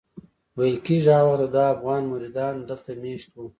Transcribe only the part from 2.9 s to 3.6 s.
مېشت وو.